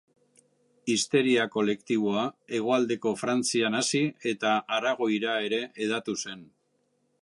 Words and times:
Histeria 0.93 1.43
kolektiboa 1.57 2.23
hegoaldeko 2.59 3.13
Frantzian 3.23 3.81
hasi 3.83 4.05
eta 4.35 4.59
Aragoira 4.79 5.41
ere 5.51 5.65
hedatu 5.85 6.23
zen. 6.27 6.47